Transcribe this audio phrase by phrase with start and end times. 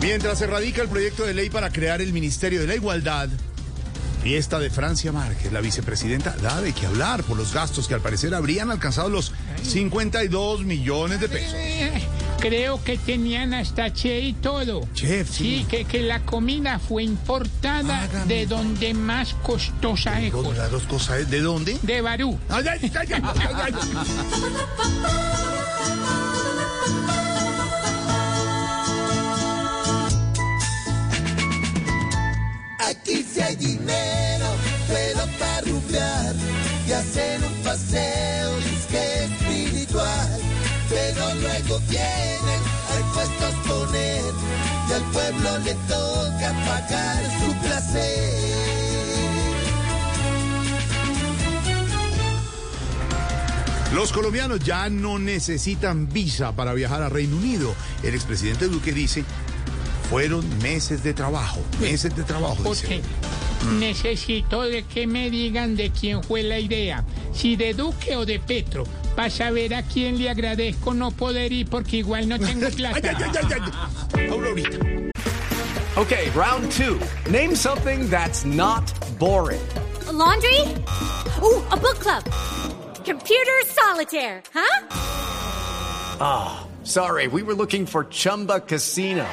[0.00, 3.28] Mientras se radica el proyecto de ley para crear el Ministerio de la Igualdad,
[4.22, 8.00] fiesta de Francia Márquez, la vicepresidenta, da de qué hablar por los gastos que al
[8.00, 11.54] parecer habrían alcanzado los 52 millones de pesos.
[12.42, 14.80] Creo que tenían hasta che y todo.
[14.94, 15.58] Chef, sí.
[15.60, 18.26] Sí, que, que la comida fue importada Hágame.
[18.34, 20.34] de donde más costosa es.
[20.56, 21.78] Las dos cosas, ¿de dónde?
[21.82, 22.36] De Barú.
[22.48, 24.82] Ay, ay, ay, ay, ay, ay.
[32.78, 34.46] Aquí sí hay dinero,
[34.88, 36.34] pero para rumbear
[36.88, 40.40] y hacer un paseo es que espiritual.
[40.92, 44.24] Pero luego vienen a impuestos poner
[44.88, 48.52] y al pueblo le toca pagar su placer.
[53.94, 57.74] Los colombianos ya no necesitan visa para viajar a Reino Unido.
[58.02, 59.24] El expresidente Duque dice,
[60.08, 62.62] fueron meses de trabajo, meses de trabajo.
[62.70, 62.86] dice.
[62.86, 63.02] Porque
[63.78, 67.04] necesito de que me digan de quién fue la idea.
[67.34, 68.84] Si de Duque o de Petro.
[69.16, 73.02] Para saber a quién le agradezco no poder ir porque igual no tengo Ay, ay,
[73.04, 73.62] ay, ay,
[74.14, 74.28] ay.
[74.30, 74.78] Aurorita.
[75.96, 76.98] Okay, round two.
[77.30, 79.60] Name something that's not boring.
[80.08, 80.60] A laundry?
[81.42, 82.24] Ooh, a book club.
[83.04, 84.86] Computer solitaire, huh?
[86.20, 89.26] Ah, sorry, we were looking for Chumba Casino.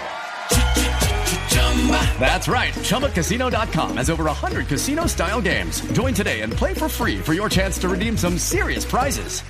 [2.20, 2.74] That's right.
[2.74, 5.80] ChumbaCasino.com has over 100 casino style games.
[5.94, 9.42] Join today and play for free for your chance to redeem some serious prizes.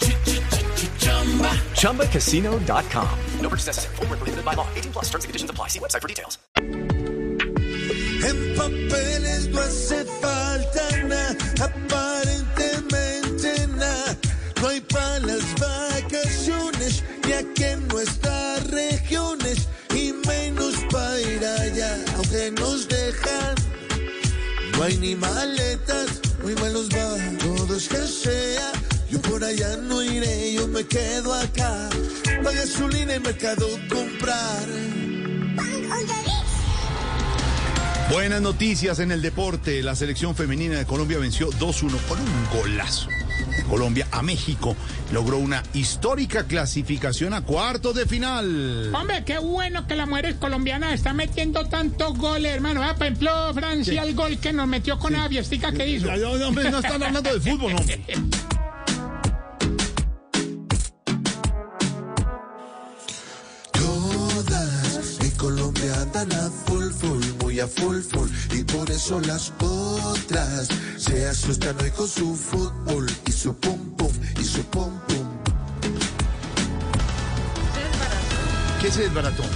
[1.74, 3.20] ChumbaCasino.com.
[3.42, 3.96] No purchase necessary.
[3.98, 4.68] Where prohibited by law.
[4.76, 5.68] 18 plus terms and conditions apply.
[5.68, 6.38] See website for details.
[8.22, 11.74] En papeles no hace falta nada,
[24.80, 28.72] No hay ni maletas, muy malos va, todos que sea.
[29.12, 31.90] Yo por allá no iré, yo me quedo acá.
[32.42, 34.66] Pa' gasolina y mercado comprar.
[38.10, 39.84] Buenas noticias en el deporte.
[39.84, 43.10] La selección femenina de Colombia venció 2-1 con un golazo.
[43.70, 44.76] Colombia a México
[45.12, 48.94] logró una histórica clasificación a cuartos de final.
[48.94, 52.84] Hombre, qué bueno que la mujer colombiana está metiendo tantos goles, hermano.
[52.84, 56.08] Ah, por ejemplo, Francia, el gol que nos metió con la Viestica que hizo.
[56.08, 58.04] Ya, hombre, no están hablando de fútbol, hombre.
[63.74, 66.06] Todas en Colombia
[67.60, 71.92] andan full full, muy a full full y por eso las otras se asustan hoy
[71.92, 75.28] con su fútbol y su pum pum y su pum pum.
[78.82, 79.48] ¿Qué es el baratón?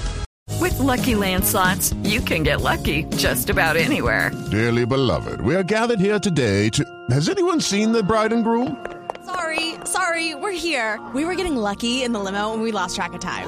[0.59, 4.31] With Lucky Land slots, you can get lucky just about anywhere.
[4.51, 6.83] Dearly beloved, we are gathered here today to.
[7.09, 8.77] Has anyone seen the bride and groom?
[9.25, 10.99] Sorry, sorry, we're here.
[11.13, 13.47] We were getting lucky in the limo and we lost track of time.